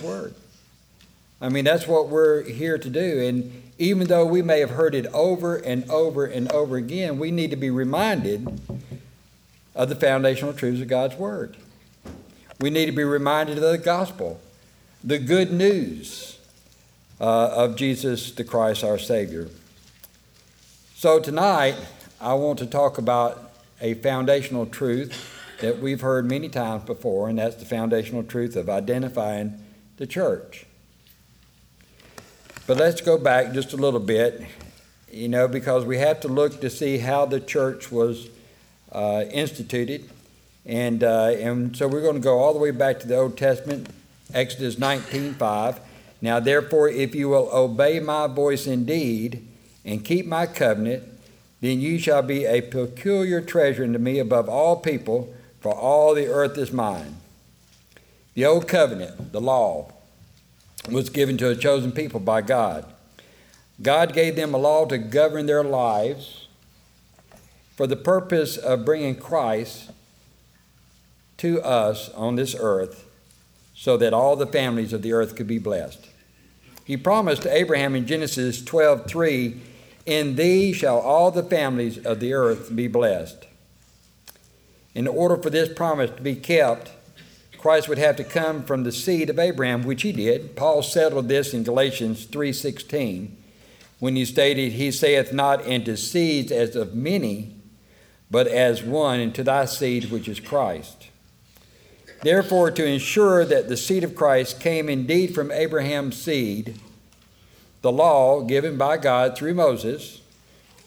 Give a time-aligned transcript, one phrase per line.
[0.00, 0.34] God's Word.
[1.40, 3.20] I mean, that's what we're here to do.
[3.20, 7.30] And even though we may have heard it over and over and over again, we
[7.30, 8.60] need to be reminded
[9.74, 11.56] of the foundational truths of God's Word.
[12.60, 14.40] We need to be reminded of the gospel,
[15.02, 16.38] the good news
[17.20, 19.48] uh, of Jesus the Christ, our Savior.
[20.94, 21.76] So tonight,
[22.20, 27.38] I want to talk about a foundational truth that we've heard many times before, and
[27.38, 29.58] that's the foundational truth of identifying
[30.00, 30.64] the church.
[32.66, 34.42] But let's go back just a little bit,
[35.12, 38.30] you know, because we have to look to see how the church was
[38.92, 40.08] uh, instituted.
[40.64, 43.36] And, uh, and so we're going to go all the way back to the Old
[43.36, 43.90] Testament,
[44.32, 45.80] Exodus 19:5.
[46.22, 49.46] Now, therefore, if you will obey my voice indeed
[49.84, 51.04] and keep my covenant,
[51.60, 56.26] then you shall be a peculiar treasure unto me above all people, for all the
[56.26, 57.19] earth is mine.
[58.34, 59.92] The old covenant, the law,
[60.88, 62.86] was given to a chosen people by God.
[63.82, 66.46] God gave them a law to govern their lives
[67.76, 69.90] for the purpose of bringing Christ
[71.38, 73.06] to us on this earth
[73.74, 76.06] so that all the families of the earth could be blessed.
[76.84, 79.60] He promised Abraham in Genesis 12:3,
[80.04, 83.46] "In thee shall all the families of the earth be blessed."
[84.94, 86.90] In order for this promise to be kept,
[87.60, 90.56] Christ would have to come from the seed of Abraham, which he did.
[90.56, 93.36] Paul settled this in Galatians 3:16
[93.98, 97.54] when he stated, "He saith not into seeds as of many,
[98.30, 101.08] but as one into thy seed which is Christ."
[102.22, 106.80] Therefore, to ensure that the seed of Christ came indeed from Abraham's seed,
[107.82, 110.20] the law given by God through Moses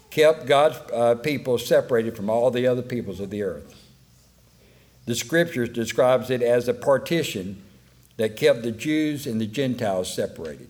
[0.10, 3.83] kept God's uh, people separated from all the other peoples of the earth.
[5.06, 7.62] The scriptures describes it as a partition
[8.18, 10.70] that kept the Jews and the Gentiles separated.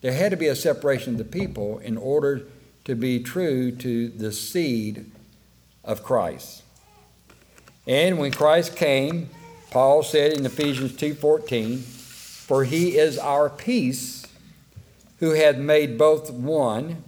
[0.00, 2.46] There had to be a separation of the people in order
[2.84, 5.10] to be true to the seed
[5.84, 6.62] of Christ.
[7.86, 9.28] And when Christ came,
[9.70, 14.24] Paul said in Ephesians 2:14, "For he is our peace,
[15.18, 17.02] who hath made both one,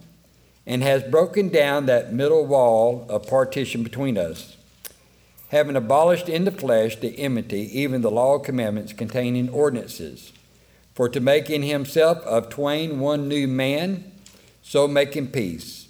[0.67, 4.57] and has broken down that middle wall of partition between us,
[5.51, 10.31] having abolished in the flesh the enmity, even the law of commandments containing ordinances,
[10.93, 14.09] for to make in himself of twain one new man,
[14.61, 15.89] so making peace,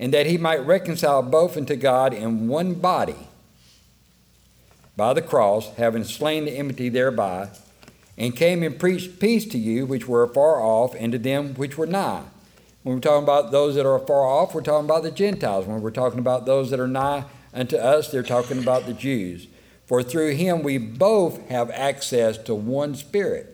[0.00, 3.28] and that he might reconcile both unto God in one body."
[4.96, 7.48] by the cross, having slain the enmity thereby,
[8.16, 11.76] and came and preached peace to you which were far off, and to them which
[11.76, 12.22] were nigh.
[12.84, 15.66] When we're talking about those that are far off, we're talking about the Gentiles.
[15.66, 19.46] When we're talking about those that are nigh unto us, they're talking about the Jews.
[19.86, 23.50] For through him we both have access to one Spirit.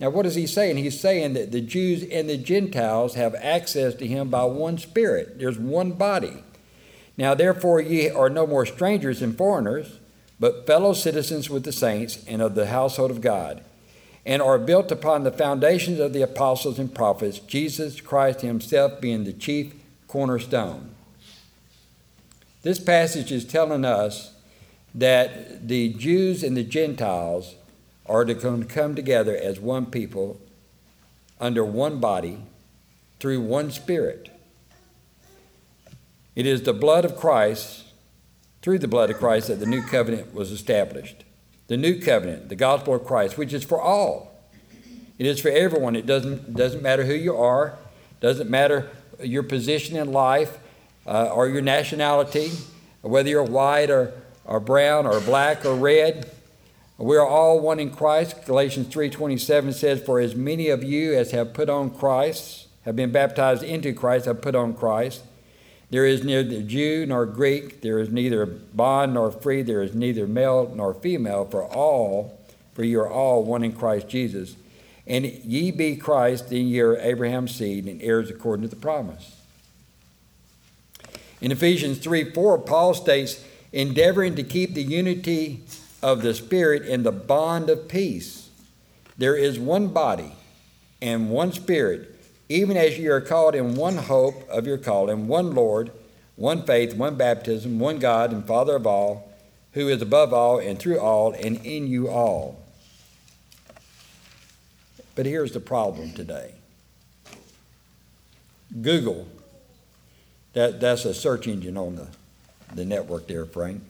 [0.00, 0.78] Now, what is he saying?
[0.78, 5.38] He's saying that the Jews and the Gentiles have access to him by one Spirit.
[5.38, 6.42] There's one body.
[7.16, 9.98] Now, therefore, ye are no more strangers and foreigners
[10.42, 13.62] but fellow citizens with the saints and of the household of God,
[14.26, 19.22] and are built upon the foundations of the apostles and prophets, Jesus Christ Himself being
[19.22, 19.72] the chief
[20.08, 20.91] cornerstone.
[22.62, 24.34] This passage is telling us
[24.94, 27.56] that the Jews and the Gentiles
[28.06, 30.40] are to come together as one people
[31.40, 32.38] under one body
[33.18, 34.30] through one Spirit.
[36.36, 37.84] It is the blood of Christ
[38.62, 41.24] through the blood of Christ that the new covenant was established.
[41.66, 44.30] The new covenant, the gospel of Christ, which is for all.
[45.18, 45.96] It is for everyone.
[45.96, 47.76] It doesn't, doesn't matter who you are,
[48.20, 48.90] doesn't matter
[49.20, 50.58] your position in life
[51.06, 52.50] uh, or your nationality,
[53.02, 54.12] whether you're white or,
[54.44, 56.30] or brown or black or red.
[56.98, 58.46] We are all one in Christ.
[58.46, 63.10] Galatians 3:27 says, "For as many of you as have put on Christ, have been
[63.10, 65.22] baptized into Christ, have put on Christ."
[65.90, 70.26] There is neither Jew nor Greek, there is neither bond nor free, there is neither
[70.26, 72.38] male nor female, for all,
[72.72, 74.56] for you are all one in Christ Jesus.
[75.06, 79.41] And ye be Christ, then ye are Abraham's seed and heirs according to the promise.
[81.42, 85.64] In Ephesians 3 4, Paul states, endeavoring to keep the unity
[86.02, 88.48] of the Spirit in the bond of peace.
[89.18, 90.32] There is one body
[91.02, 92.12] and one Spirit
[92.52, 95.90] even as you are called in one hope of your calling, one Lord,
[96.36, 99.32] one faith, one baptism, one God and Father of all,
[99.72, 102.62] who is above all and through all and in you all.
[105.14, 106.54] But here's the problem today
[108.82, 109.26] Google,
[110.52, 112.08] that, that's a search engine on the,
[112.74, 113.82] the network there, Frank.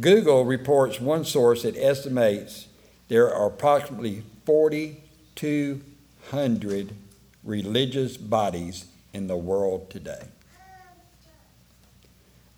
[0.00, 2.68] Google reports one source that estimates
[3.08, 6.94] there are approximately 4,200
[7.42, 8.84] religious bodies
[9.14, 10.26] in the world today.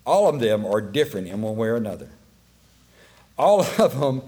[0.05, 2.09] All of them are different in one way or another.
[3.37, 4.23] All of them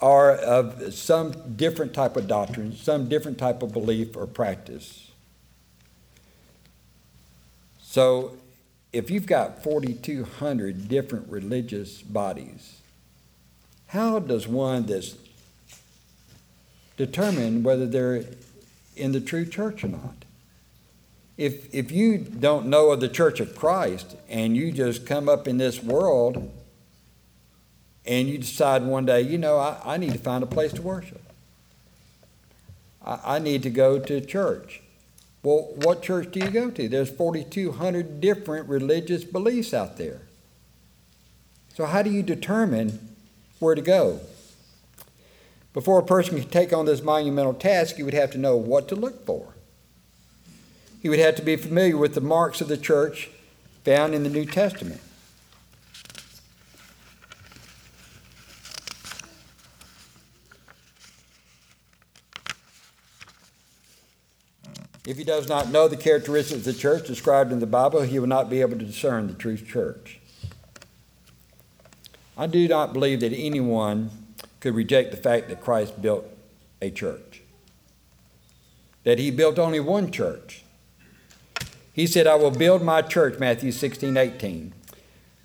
[0.00, 5.09] are of some different type of doctrine, some different type of belief or practice.
[7.90, 8.36] So,
[8.92, 12.78] if you've got 4,200 different religious bodies,
[13.88, 15.16] how does one that's
[16.96, 18.26] determine whether they're
[18.94, 20.24] in the true church or not?
[21.36, 25.48] If, if you don't know of the church of Christ and you just come up
[25.48, 26.48] in this world
[28.06, 30.82] and you decide one day, you know, I, I need to find a place to
[30.82, 31.22] worship.
[33.04, 34.80] I, I need to go to church.
[35.42, 36.88] Well, what church do you go to?
[36.88, 40.22] There's 4,200 different religious beliefs out there.
[41.74, 43.16] So, how do you determine
[43.58, 44.20] where to go?
[45.72, 48.88] Before a person could take on this monumental task, he would have to know what
[48.88, 49.54] to look for.
[51.00, 53.30] He would have to be familiar with the marks of the church
[53.84, 55.00] found in the New Testament.
[65.10, 68.20] If he does not know the characteristics of the church described in the Bible, he
[68.20, 70.20] will not be able to discern the true church.
[72.38, 74.12] I do not believe that anyone
[74.60, 76.26] could reject the fact that Christ built
[76.80, 77.42] a church,
[79.02, 80.62] that he built only one church.
[81.92, 84.72] He said, I will build my church, Matthew 16, 18.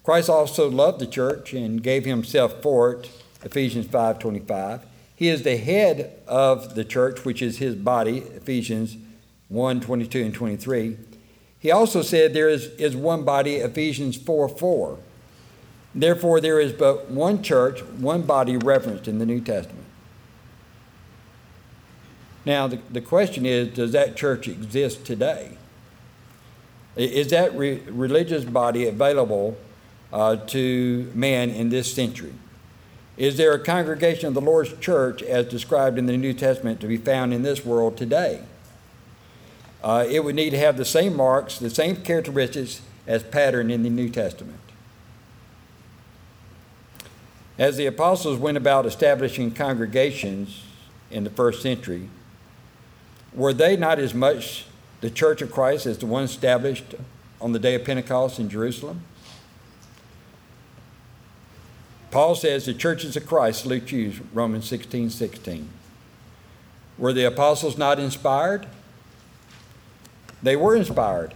[0.04, 3.10] Christ also loved the church and gave himself for it,
[3.44, 4.86] Ephesians 5, 25.
[5.16, 8.98] He is the head of the church, which is his body, Ephesians
[9.50, 10.98] 1 22 and 23.
[11.60, 15.00] He also said there is, is one body, Ephesians 4 4.
[15.96, 19.86] Therefore, there is but one church, one body referenced in the New Testament.
[22.46, 25.58] Now, the, the question is does that church exist today?
[26.96, 29.58] Is that re- religious body available
[30.14, 32.34] uh, to man in this century?
[33.18, 36.88] Is there a congregation of the Lord's church as described in the New Testament to
[36.88, 38.42] be found in this world today?
[39.86, 43.84] Uh, it would need to have the same marks, the same characteristics as patterned in
[43.84, 44.60] the New Testament.
[47.60, 50.64] As the apostles went about establishing congregations
[51.12, 52.10] in the first century,
[53.32, 54.66] were they not as much
[55.02, 56.96] the church of Christ as the one established
[57.40, 59.02] on the day of Pentecost in Jerusalem?
[62.10, 65.70] Paul says the churches of Christ salute you, Romans 16 16.
[66.98, 68.66] Were the apostles not inspired?
[70.46, 71.34] They were inspired.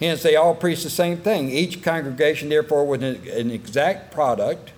[0.00, 1.50] Hence, they all preached the same thing.
[1.50, 4.72] Each congregation, therefore, was an exact product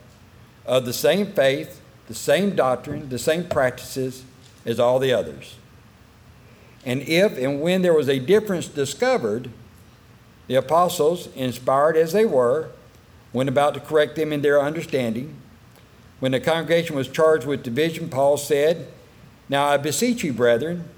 [0.65, 4.23] of the same faith, the same doctrine, the same practices
[4.65, 5.57] as all the others.
[6.85, 9.51] And if and when there was a difference discovered,
[10.47, 12.69] the apostles, inspired as they were,
[13.33, 15.35] went about to correct them in their understanding.
[16.21, 18.87] When the congregation was charged with division, Paul said,
[19.49, 20.89] Now I beseech you, brethren,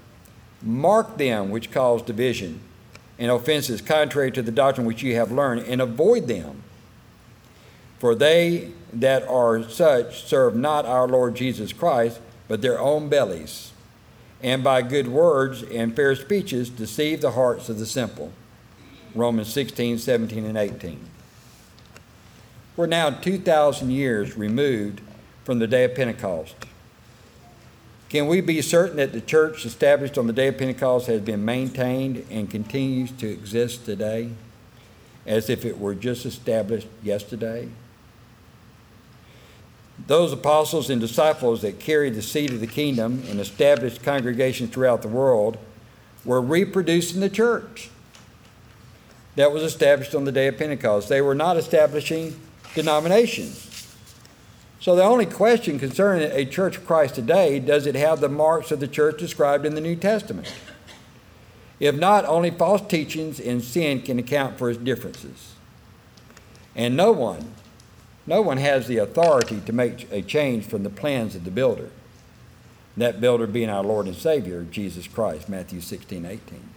[0.61, 2.59] mark them which cause division
[3.17, 6.61] and offenses contrary to the doctrine which you have learned, and avoid them.
[7.99, 13.71] For they that are such serve not our Lord Jesus Christ, but their own bellies,
[14.43, 18.31] and by good words and fair speeches deceive the hearts of the simple.
[19.13, 20.99] Romans 16, 17, and 18.
[22.75, 24.99] We're now 2,000 years removed
[25.45, 26.55] from the day of Pentecost.
[28.15, 31.43] Can we be certain that the church established on the day of Pentecost has been
[31.43, 34.29] maintained and continues to exist today
[35.25, 37.67] as if it were just established yesterday?
[40.07, 45.01] Those apostles and disciples that carried the seed of the kingdom and established congregations throughout
[45.01, 45.57] the world
[46.23, 47.89] were reproducing the church
[49.35, 51.09] that was established on the day of Pentecost.
[51.09, 52.39] They were not establishing
[52.75, 53.74] denominations.
[54.79, 58.71] So the only question concerning a church of Christ today does it have the marks
[58.71, 60.53] of the church described in the New Testament?
[61.79, 65.55] If not, only false teachings and sin can account for its differences.
[66.75, 67.53] And no one
[68.27, 71.89] no one has the authority to make a change from the plans of the builder.
[72.97, 76.69] That builder being our Lord and Savior, Jesus Christ, Matthew 16, 18.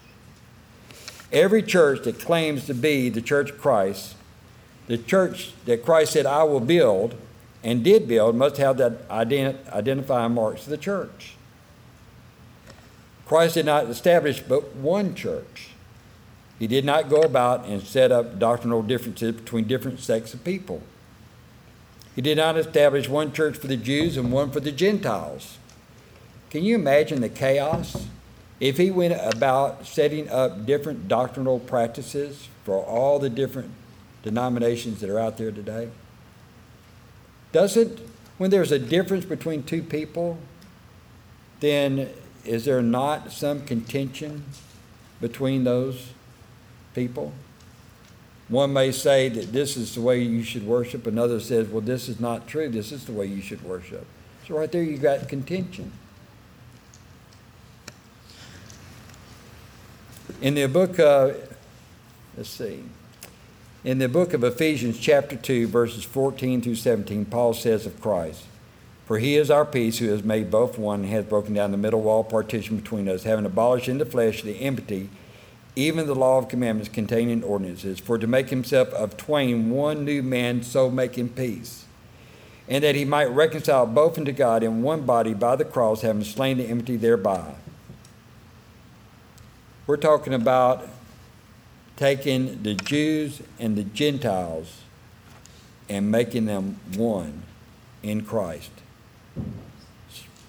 [1.32, 4.14] Every church that claims to be the church of Christ,
[4.88, 7.14] the church that Christ said, I will build,
[7.62, 11.34] and did build, must have that ident- identifying marks of the church.
[13.26, 15.70] Christ did not establish but one church.
[16.58, 20.82] He did not go about and set up doctrinal differences between different sects of people.
[22.16, 25.58] He did not establish one church for the Jews and one for the Gentiles.
[26.50, 28.06] Can you imagine the chaos
[28.58, 33.70] if he went about setting up different doctrinal practices for all the different
[34.22, 35.90] denominations that are out there today?
[37.52, 38.00] Doesn't,
[38.36, 40.38] when there's a difference between two people,
[41.60, 42.10] then
[42.44, 44.44] is there not some contention
[45.20, 46.12] between those
[46.94, 47.32] people?
[48.48, 52.08] One may say that this is the way you should worship, another says, well, this
[52.08, 54.06] is not true, this is the way you should worship.
[54.46, 55.92] So, right there, you've got contention.
[60.40, 61.32] In the book, uh,
[62.36, 62.84] let's see,
[63.84, 68.44] in the book of Ephesians, chapter 2, verses 14 through 17, Paul says of Christ,
[69.06, 71.76] For he is our peace, who has made both one and has broken down the
[71.76, 75.08] middle wall partition between us, having abolished in the flesh the enmity
[75.78, 80.24] even the law of commandments containing ordinances, for to make himself of twain one new
[80.24, 81.84] man, so making peace,
[82.68, 86.24] and that he might reconcile both unto God in one body by the cross, having
[86.24, 87.54] slain the enmity thereby.
[89.86, 90.88] We're talking about
[91.98, 94.82] taking the Jews and the Gentiles
[95.88, 97.42] and making them one
[98.04, 98.70] in Christ.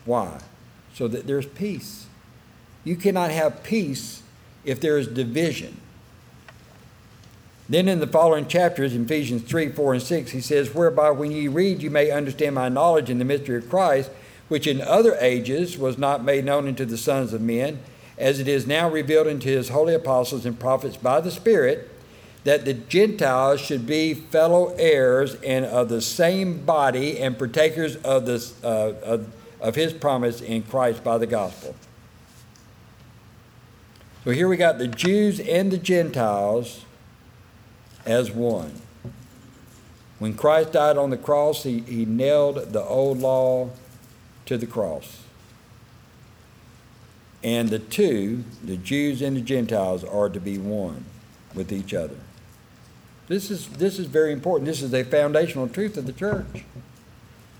[0.05, 0.41] Why?
[0.93, 2.05] So that there's peace.
[2.83, 4.21] You cannot have peace
[4.63, 5.81] if there is division.
[7.67, 11.47] Then in the following chapters, Ephesians 3, 4, and 6, he says, Whereby when ye
[11.47, 14.11] read, you may understand my knowledge in the mystery of Christ,
[14.49, 17.79] which in other ages was not made known unto the sons of men,
[18.19, 21.89] as it is now revealed unto his holy apostles and prophets by the Spirit,
[22.43, 28.25] that the Gentiles should be fellow heirs and of the same body and partakers of,
[28.25, 31.75] this, uh, of, of his promise in Christ by the gospel.
[34.25, 36.85] So here we got the Jews and the Gentiles
[38.05, 38.81] as one.
[40.19, 43.69] When Christ died on the cross, he, he nailed the old law
[44.45, 45.23] to the cross.
[47.43, 51.05] And the two, the Jews and the Gentiles, are to be one
[51.53, 52.17] with each other.
[53.27, 54.65] This is, this is very important.
[54.65, 56.65] This is a foundational truth of the church.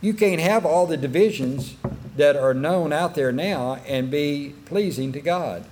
[0.02, 1.76] You can't have all the divisions
[2.18, 5.64] that are known out there now and be pleasing to God.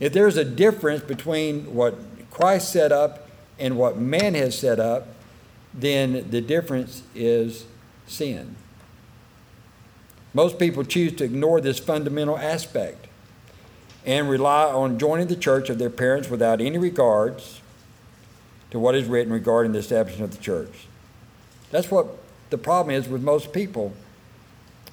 [0.00, 1.96] If there's a difference between what
[2.30, 3.28] Christ set up
[3.58, 5.08] and what man has set up,
[5.72, 7.66] then the difference is
[8.06, 8.56] sin.
[10.32, 13.03] Most people choose to ignore this fundamental aspect
[14.04, 17.60] and rely on joining the church of their parents without any regards
[18.70, 20.86] to what is written regarding the establishment of the church.
[21.70, 22.18] That's what
[22.50, 23.94] the problem is with most people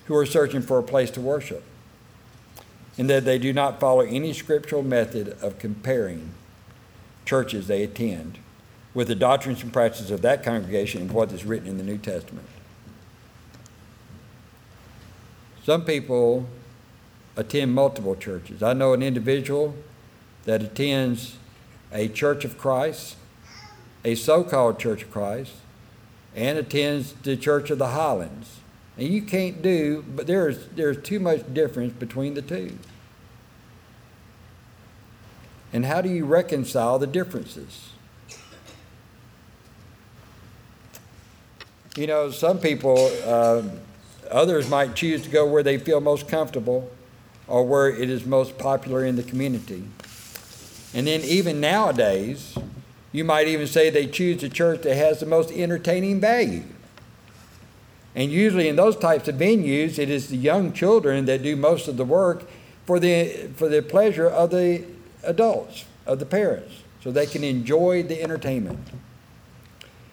[0.05, 1.63] who are searching for a place to worship
[2.97, 6.31] in that they do not follow any scriptural method of comparing
[7.25, 8.37] churches they attend
[8.93, 11.97] with the doctrines and practices of that congregation and what is written in the New
[11.97, 12.47] Testament.
[15.63, 16.47] Some people
[17.35, 18.61] attend multiple churches.
[18.61, 19.75] I know an individual
[20.45, 21.37] that attends
[21.91, 23.15] a Church of Christ,
[24.03, 25.53] a so called Church of Christ,
[26.35, 28.57] and attends the Church of the Highlands.
[28.97, 32.77] And you can't do, but there's, there's too much difference between the two.
[35.73, 37.89] And how do you reconcile the differences?
[41.95, 43.63] You know, some people, uh,
[44.29, 46.89] others might choose to go where they feel most comfortable
[47.51, 49.83] or where it is most popular in the community.
[50.93, 52.55] And then, even nowadays,
[53.11, 56.63] you might even say they choose the church that has the most entertaining value.
[58.15, 61.89] And usually, in those types of venues, it is the young children that do most
[61.89, 62.47] of the work
[62.85, 64.85] for the, for the pleasure of the
[65.23, 68.79] adults, of the parents, so they can enjoy the entertainment.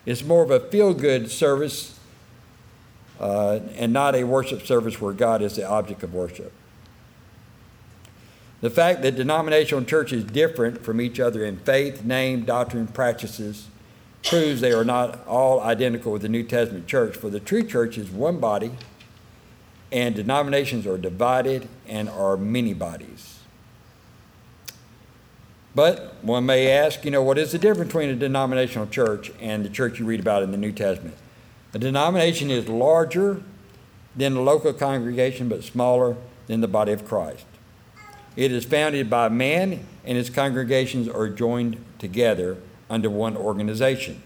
[0.07, 2.01] It's more of a feel good service
[3.21, 6.53] uh, and not a worship service where God is the object of worship.
[8.61, 13.69] The fact that denominational churches different from each other in faith, name, doctrine, practices
[14.25, 17.97] proves they are not all identical with the New Testament church, for the true church
[17.97, 18.73] is one body,
[19.93, 23.39] and denominations are divided and are many bodies.
[25.75, 29.65] But one may ask, you know, what is the difference between a denominational church and
[29.65, 31.15] the church you read about in the New Testament?
[31.73, 33.43] A denomination is larger
[34.17, 36.17] than the local congregation, but smaller
[36.49, 37.45] than the body of Christ.
[38.37, 42.57] It is founded by man, and its congregations are joined together
[42.89, 44.23] under one organization.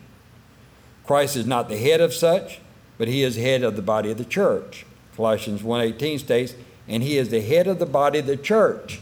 [1.06, 2.60] Christ is not the head of such,
[2.98, 4.86] but he is head of the body of the church.
[5.16, 6.54] Colossians 1:18 states,
[6.86, 9.00] "And he is the head of the body of the church,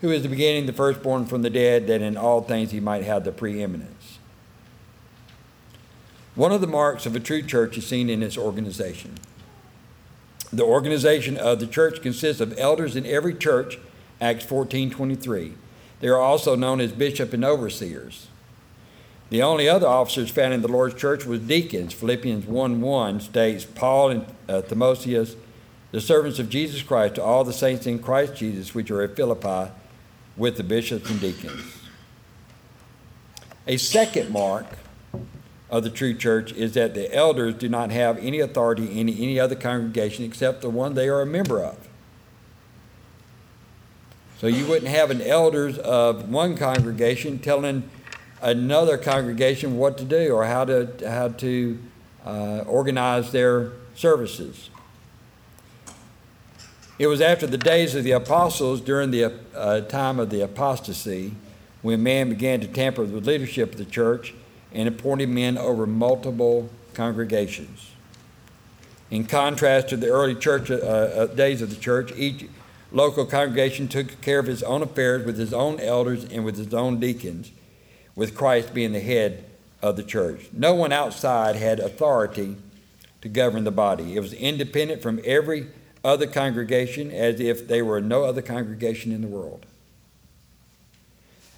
[0.00, 3.04] who is the beginning, the firstborn from the dead, that in all things he might
[3.04, 4.18] have the preeminence.
[6.34, 9.18] One of the marks of a true church is seen in its organization.
[10.52, 13.78] The organization of the church consists of elders in every church,
[14.20, 15.54] Acts 14:23.
[16.00, 18.26] They are also known as bishop and overseers.
[19.30, 21.94] The only other officers found in the Lord's church was deacons.
[21.94, 25.36] Philippians 1:1 states, Paul and uh, Timotheus,
[25.90, 29.16] the servants of Jesus Christ, to all the saints in Christ Jesus which are at
[29.16, 29.72] Philippi,
[30.36, 31.78] with the bishops and deacons.
[33.66, 34.66] A second mark
[35.72, 39.40] of the true church is that the elders do not have any authority in any
[39.40, 41.88] other congregation except the one they are a member of.
[44.38, 47.88] So you wouldn't have an elders of one congregation telling
[48.42, 51.78] another congregation what to do or how to how to
[52.26, 54.68] uh, organize their services.
[56.98, 61.34] It was after the days of the apostles during the uh, time of the apostasy
[61.80, 64.34] when man began to tamper with leadership of the church
[64.74, 67.90] and appointed men over multiple congregations.
[69.10, 72.48] In contrast to the early church uh, uh, days of the church, each
[72.90, 76.72] local congregation took care of its own affairs with its own elders and with its
[76.72, 77.52] own deacons,
[78.14, 79.44] with Christ being the head
[79.82, 80.48] of the church.
[80.52, 82.56] No one outside had authority
[83.20, 84.16] to govern the body.
[84.16, 85.68] It was independent from every
[86.04, 89.66] other congregation as if they were no other congregation in the world.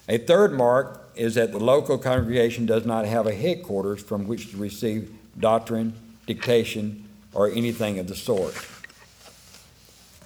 [0.07, 4.51] A third mark is that the local congregation does not have a headquarters from which
[4.51, 5.93] to receive doctrine,
[6.27, 8.55] dictation, or anything of the sort.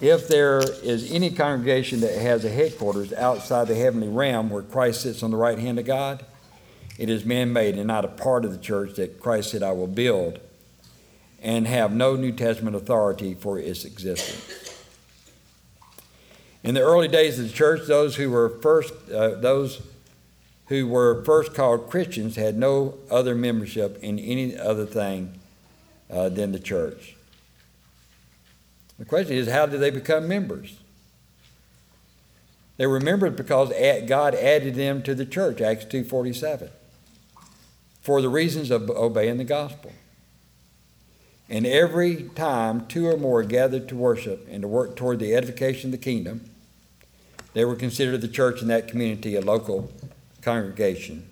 [0.01, 5.01] If there is any congregation that has a headquarters outside the heavenly realm where Christ
[5.01, 6.25] sits on the right hand of God,
[6.97, 9.71] it is man made and not a part of the church that Christ said, I
[9.71, 10.39] will build,
[11.41, 14.68] and have no New Testament authority for its existence.
[16.63, 19.81] In the early days of the church, those who were first, uh, those
[20.67, 25.39] who were first called Christians had no other membership in any other thing
[26.09, 27.15] uh, than the church.
[28.97, 30.77] The question is, how did they become members?
[32.75, 33.73] They were members because
[34.07, 36.69] God added them to the church, Acts 2.47,
[38.01, 39.91] for the reasons of obeying the gospel.
[41.49, 45.87] And every time two or more gathered to worship and to work toward the edification
[45.87, 46.49] of the kingdom,
[47.53, 49.91] they were considered the church in that community a local
[50.41, 51.27] congregation.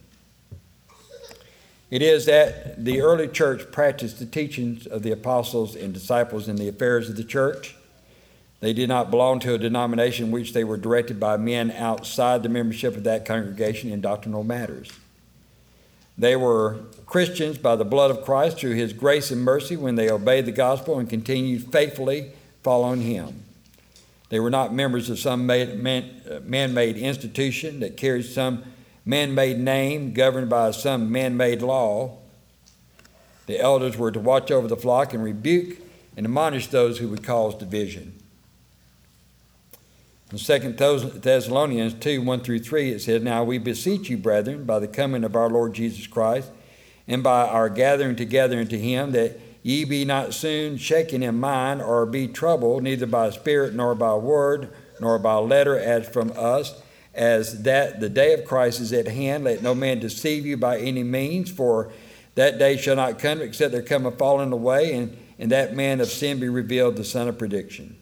[1.89, 6.57] It is that the early church practiced the teachings of the apostles and disciples in
[6.57, 7.75] the affairs of the church.
[8.59, 12.41] They did not belong to a denomination in which they were directed by men outside
[12.41, 14.89] the membership of that congregation in doctrinal matters.
[16.17, 20.11] They were Christians by the blood of Christ through his grace and mercy when they
[20.11, 23.43] obeyed the gospel and continued faithfully following him.
[24.29, 28.63] They were not members of some man uh, made institution that carried some
[29.05, 32.17] man made name governed by some man made law.
[33.45, 35.77] The elders were to watch over the flock and rebuke
[36.17, 38.19] and admonish those who would cause division.
[40.29, 44.79] In 2 Thessalonians 2 1 through 3, it says, Now we beseech you, brethren, by
[44.79, 46.51] the coming of our Lord Jesus Christ,
[47.07, 51.81] and by our gathering together unto him, that ye be not soon shaken in mind,
[51.81, 56.81] or be troubled, neither by spirit, nor by word, nor by letter as from us
[57.17, 59.43] as that the day of Christ is at hand.
[59.43, 61.91] Let no man deceive you by any means, for
[62.35, 65.99] that day shall not come except there come a falling away, and, and that man
[65.99, 67.97] of sin be revealed, the son of perdition.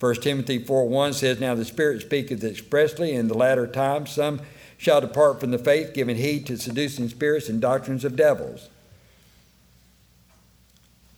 [0.00, 4.40] 1 Timothy 4 1 says, Now the Spirit speaketh expressly in the latter times, some
[4.76, 8.68] shall depart from the faith, giving heed to seducing spirits and doctrines of devils.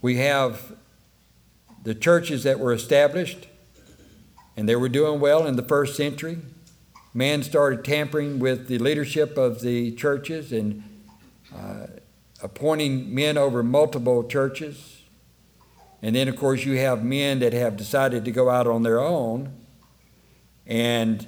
[0.02, 0.74] We have
[1.82, 3.48] the churches that were established,
[4.56, 6.38] and they were doing well in the first century
[7.16, 10.82] man started tampering with the leadership of the churches and
[11.56, 11.86] uh,
[12.42, 15.00] appointing men over multiple churches.
[16.02, 19.00] And then, of course, you have men that have decided to go out on their
[19.00, 19.50] own
[20.66, 21.26] and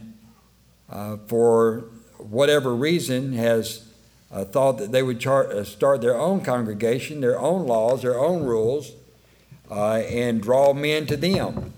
[0.90, 1.86] uh, for
[2.18, 3.84] whatever reason has
[4.30, 8.42] uh, thought that they would uh, start their own congregation, their own laws, their own
[8.44, 8.92] rules,
[9.70, 11.72] uh, and draw men to them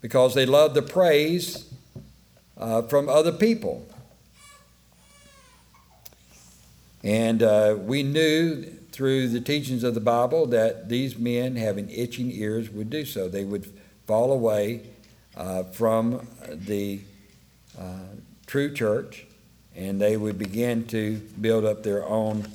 [0.00, 1.72] because they love the praise
[2.56, 3.86] uh, from other people.
[7.02, 8.64] And we knew
[8.94, 13.28] through the teachings of the Bible that these men, having itching ears, would do so.
[13.28, 13.66] They would
[14.06, 14.82] fall away
[15.36, 17.00] uh, from the
[17.76, 17.98] uh,
[18.46, 19.26] true church
[19.74, 22.46] and they would begin to build up their own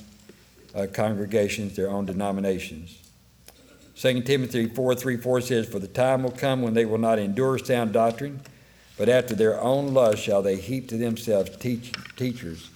[0.74, 2.96] uh, congregations, their own denominations.
[3.96, 7.18] 2 Timothy 4 3 4 says, For the time will come when they will not
[7.18, 8.40] endure sound doctrine
[9.00, 12.68] but after their own lust shall they heap to themselves teach, teachers,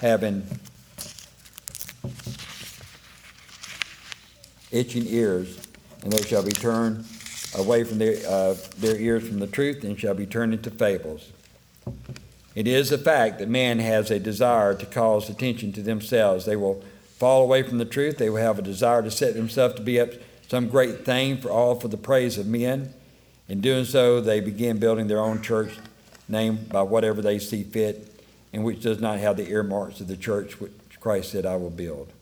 [0.00, 0.44] having
[4.72, 5.56] itching ears,
[6.02, 7.04] and they shall be turned
[7.56, 11.30] away from their, uh, their ears from the truth and shall be turned into fables.
[12.54, 16.44] It is a fact that man has a desire to cause attention to themselves.
[16.44, 16.84] They will
[17.18, 18.18] fall away from the truth.
[18.18, 20.10] They will have a desire to set themselves to be up
[20.48, 22.94] some great thing for all for the praise of men.
[23.48, 25.72] In doing so, they begin building their own church
[26.28, 30.16] named by whatever they see fit, and which does not have the earmarks of the
[30.16, 32.12] church which Christ said, I will build.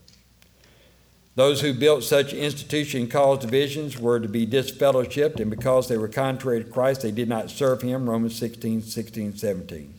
[1.34, 6.08] Those who built such institution caused divisions were to be disfellowshipped, and because they were
[6.08, 8.08] contrary to Christ, they did not serve him.
[8.08, 9.94] Romans 16, 16, 17.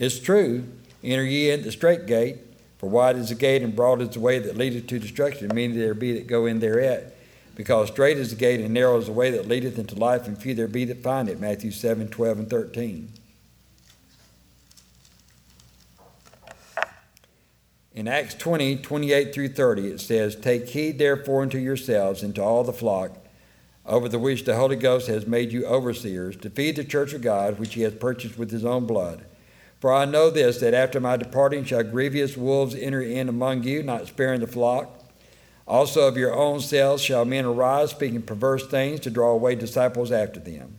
[0.00, 0.64] It's true,
[1.04, 2.38] enter ye in the strait gate,
[2.78, 5.78] for wide is the gate and broad is the way that leadeth to destruction, meaning
[5.78, 7.14] there be that go in thereat.
[7.54, 10.36] Because strait is the gate and narrow is the way that leadeth into life, and
[10.36, 11.38] few there be that find it.
[11.38, 13.12] Matthew 7, 12, and 13.
[17.94, 22.42] In Acts 20, 28 through 30, it says, Take heed therefore unto yourselves and to
[22.42, 23.18] all the flock,
[23.84, 27.20] over the which the Holy Ghost has made you overseers, to feed the church of
[27.20, 29.24] God, which he has purchased with his own blood.
[29.78, 33.82] For I know this, that after my departing shall grievous wolves enter in among you,
[33.82, 34.98] not sparing the flock.
[35.66, 40.10] Also of your own selves shall men arise, speaking perverse things, to draw away disciples
[40.12, 40.76] after them.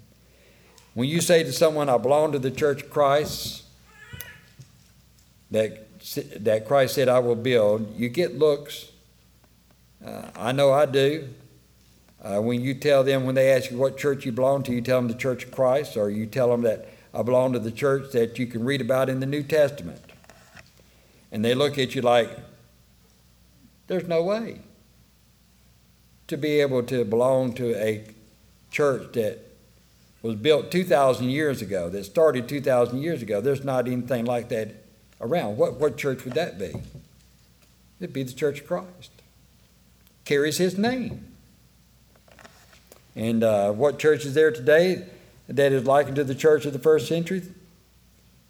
[0.93, 3.63] When you say to someone, I belong to the church of Christ,
[5.51, 8.91] that that Christ said, I will build, you get looks.
[10.05, 11.29] Uh, I know I do.
[12.21, 14.81] Uh, when you tell them, when they ask you what church you belong to, you
[14.81, 17.71] tell them the Church of Christ, or you tell them that I belong to the
[17.71, 19.99] church that you can read about in the New Testament.
[21.31, 22.29] And they look at you like,
[23.87, 24.61] there's no way
[26.27, 28.05] to be able to belong to a
[28.71, 29.39] church that
[30.21, 33.41] was built 2,000 years ago, that started 2,000 years ago.
[33.41, 34.82] There's not anything like that
[35.23, 35.57] around.
[35.57, 36.73] What, what church would that be?
[37.99, 39.11] It'd be the Church of Christ.
[40.25, 41.25] Carries his name.
[43.15, 45.05] And uh, what church is there today
[45.47, 47.43] that is likened to the church of the first century?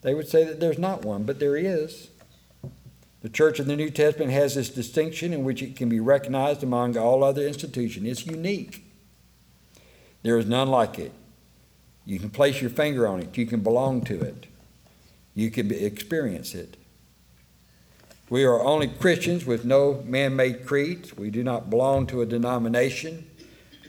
[0.01, 2.09] They would say that there's not one, but there is.
[3.21, 6.61] The church of the New Testament has this distinction in which it can be recognized
[6.61, 8.05] among all other institutions.
[8.05, 8.85] It's unique.
[10.23, 11.13] There is none like it.
[12.05, 14.47] You can place your finger on it, you can belong to it.
[15.35, 16.77] You can experience it.
[18.29, 21.15] We are only Christians with no man made creeds.
[21.15, 23.29] We do not belong to a denomination.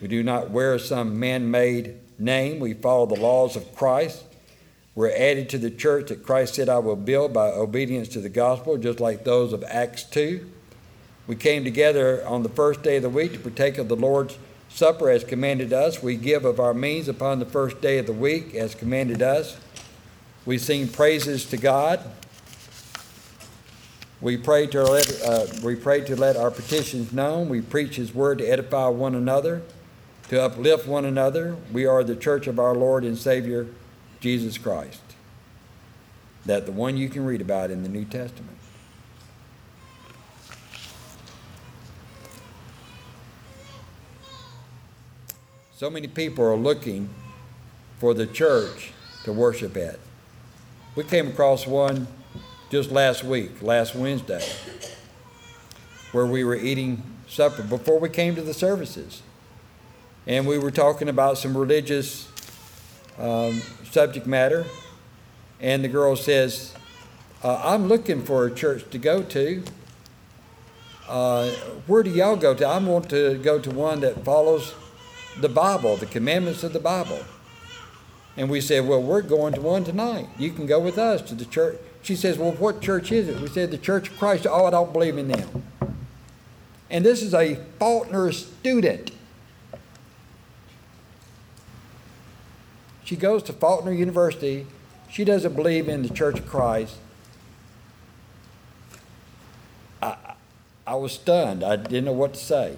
[0.03, 2.61] We do not wear some man made name.
[2.61, 4.25] We follow the laws of Christ.
[4.95, 8.29] We're added to the church that Christ said, I will build by obedience to the
[8.29, 10.49] gospel, just like those of Acts 2.
[11.27, 14.39] We came together on the first day of the week to partake of the Lord's
[14.69, 16.03] Supper as commanded us.
[16.03, 19.57] We give of our means upon the first day of the week as commanded us.
[20.47, 22.01] We sing praises to God.
[24.21, 27.49] We pray to let, uh, we pray to let our petitions known.
[27.49, 29.63] We preach His word to edify one another,
[30.29, 31.57] to uplift one another.
[31.73, 33.67] We are the church of our Lord and Savior,
[34.21, 35.03] Jesus Christ.
[36.45, 38.59] That the one you can read about in the New Testament.
[45.77, 47.09] So many people are looking
[47.99, 48.93] for the church
[49.25, 49.99] to worship at.
[50.97, 52.07] We came across one
[52.71, 54.49] just last week, last Wednesday,
[56.13, 59.21] where we were eating supper before we came to the services.
[60.25, 62.29] And we were talking about some religious
[63.19, 64.67] um, subject matter.
[65.61, 66.73] And the girl says,
[67.43, 69.65] uh, I'm looking for a church to go to.
[71.09, 71.51] Uh,
[71.89, 72.65] where do y'all go to?
[72.65, 74.75] I want to go to one that follows
[75.41, 77.19] the Bible, the commandments of the Bible.
[78.37, 80.29] And we said, Well, we're going to one tonight.
[80.39, 81.79] You can go with us to the church.
[82.03, 83.41] She says, Well, what church is it?
[83.41, 84.47] We said, The Church of Christ.
[84.49, 85.65] Oh, I don't believe in them.
[86.91, 89.11] And this is a Faulkner student.
[93.05, 94.67] She goes to Faulkner University.
[95.11, 96.97] She doesn't believe in the Church of Christ.
[100.03, 100.17] I,
[100.87, 101.63] I was stunned.
[101.63, 102.77] I didn't know what to say.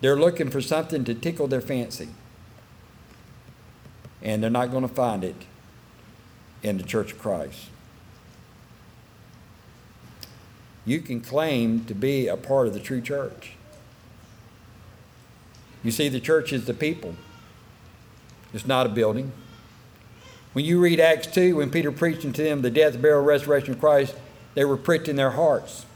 [0.00, 2.08] They're looking for something to tickle their fancy
[4.22, 5.36] and they're not going to find it
[6.62, 7.66] in the Church of Christ.
[10.84, 13.52] You can claim to be a part of the true church.
[15.82, 17.14] You see, the church is the people,
[18.52, 19.32] it's not a building.
[20.52, 23.80] When you read Acts 2, when Peter preached to them the death, burial, resurrection of
[23.80, 24.16] Christ,
[24.54, 25.86] they were pricked in their hearts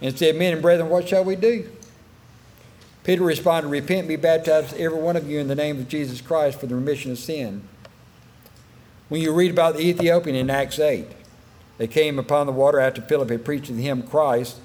[0.00, 1.70] and said, Men and brethren, what shall we do?
[3.08, 6.60] Peter responded, Repent be baptized, every one of you, in the name of Jesus Christ
[6.60, 7.66] for the remission of sin.
[9.08, 11.06] When you read about the Ethiopian in Acts 8,
[11.78, 14.58] they came upon the water after Philip had preached to him Christ,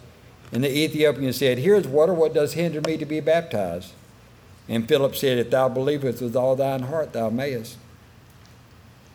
[0.52, 3.94] And the Ethiopian said, Here's water, what does hinder me to be baptized?
[4.68, 7.78] And Philip said, If thou believest with all thine heart, thou mayest.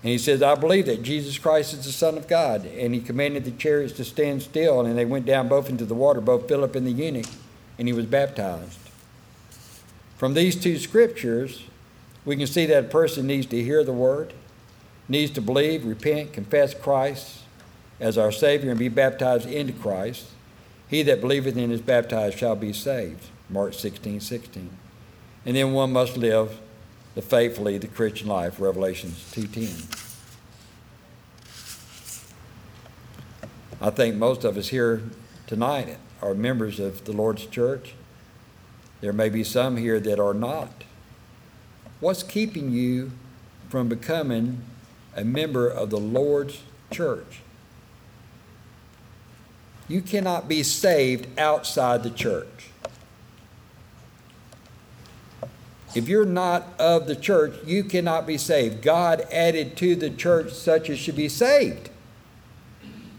[0.02, 2.64] And he says, I believe that Jesus Christ is the Son of God.
[2.64, 5.94] And he commanded the chariots to stand still, and they went down both into the
[5.94, 7.26] water, both Philip and the eunuch,
[7.78, 8.87] and he was baptized.
[10.18, 11.62] From these two scriptures,
[12.24, 14.34] we can see that a person needs to hear the word,
[15.08, 17.38] needs to believe, repent, confess Christ
[18.00, 20.26] as our Savior, and be baptized into Christ.
[20.88, 23.26] He that believeth and is baptized shall be saved.
[23.48, 24.70] Mark 16, 16.
[25.46, 26.58] And then one must live
[27.14, 30.06] the faithfully the Christian life, Revelations 2.10.
[33.80, 35.02] I think most of us here
[35.46, 37.94] tonight are members of the Lord's church.
[39.00, 40.84] There may be some here that are not.
[42.00, 43.12] What's keeping you
[43.68, 44.62] from becoming
[45.14, 47.40] a member of the Lord's church?
[49.88, 52.70] You cannot be saved outside the church.
[55.94, 58.82] If you're not of the church, you cannot be saved.
[58.82, 61.88] God added to the church such as should be saved.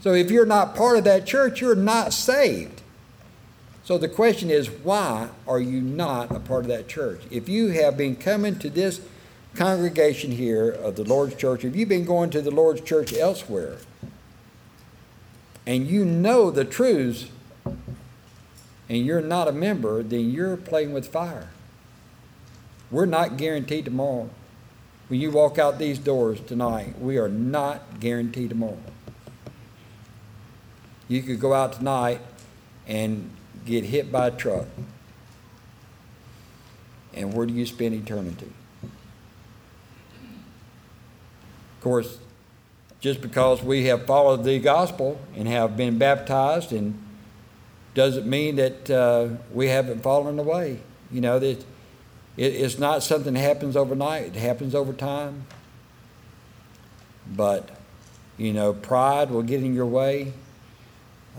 [0.02, 2.82] So if you're not part of that church, you're not saved.
[3.90, 7.24] So the question is, why are you not a part of that church?
[7.32, 9.02] If you have been coming to this
[9.56, 13.78] congregation here of the Lord's church, if you've been going to the Lord's church elsewhere,
[15.66, 17.30] and you know the truths,
[17.66, 21.50] and you're not a member, then you're playing with fire.
[22.92, 24.30] We're not guaranteed tomorrow.
[25.08, 28.78] When you walk out these doors tonight, we are not guaranteed tomorrow.
[31.08, 32.22] You could go out tonight
[32.86, 33.32] and
[33.66, 34.66] get hit by a truck.
[37.14, 38.52] And where do you spend eternity?
[41.80, 42.18] Of course,
[43.00, 47.02] just because we have followed the gospel and have been baptized and
[47.94, 50.80] doesn't mean that uh, we haven't fallen away.
[51.12, 51.60] You know, that
[52.38, 55.46] it, it's not something that happens overnight, it happens over time.
[57.36, 57.70] But,
[58.38, 60.34] you know, pride will get in your way.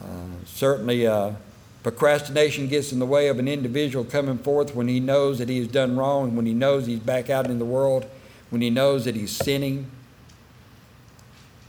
[0.00, 1.32] Uh, certainly, uh,
[1.82, 5.58] procrastination gets in the way of an individual coming forth when he knows that he
[5.58, 8.06] has done wrong, when he knows he's back out in the world,
[8.50, 9.90] when he knows that he's sinning.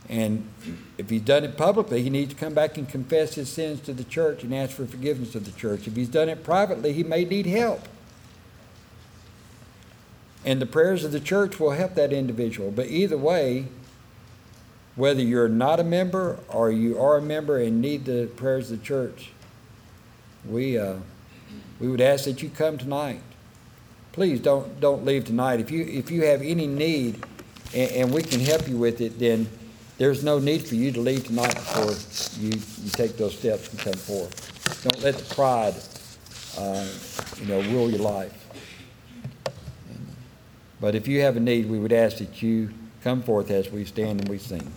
[0.10, 0.50] And
[0.98, 3.94] if he's done it publicly, he needs to come back and confess his sins to
[3.94, 5.88] the church and ask for forgiveness of the church.
[5.88, 7.88] If he's done it privately, he may need help.
[10.44, 12.72] And the prayers of the church will help that individual.
[12.72, 13.68] But either way,
[14.96, 18.80] whether you're not a member or you are a member and need the prayers of
[18.80, 19.32] the church,
[20.46, 20.96] we, uh,
[21.80, 23.22] we would ask that you come tonight.
[24.12, 25.60] Please don't, don't leave tonight.
[25.60, 27.24] If you, if you have any need
[27.74, 29.48] and, and we can help you with it, then
[29.98, 31.94] there's no need for you to leave tonight before
[32.42, 34.84] you, you take those steps and come forth.
[34.84, 35.76] Don't let the pride,
[36.58, 36.88] uh,
[37.40, 38.38] you know, rule your life.
[40.80, 42.74] But if you have a need, we would ask that you
[43.04, 44.72] come forth as we stand and we sing.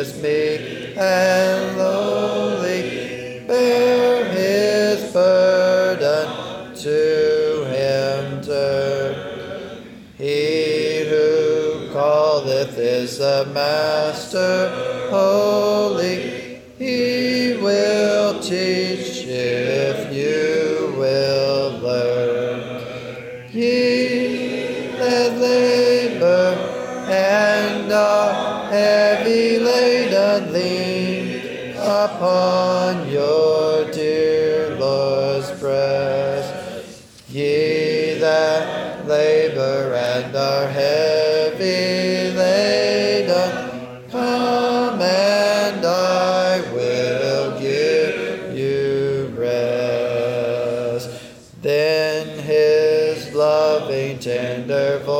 [0.00, 3.44] Is meek and lowly.
[3.46, 9.14] Bear his burden to him turn.
[10.16, 14.70] He who calleth is the Master
[15.10, 15.89] holy.
[32.16, 36.54] upon your dear Lord's breast.
[37.28, 51.10] Ye that labor and are heavy laden, come and I will give you rest.
[51.62, 55.19] Then his loving tender voice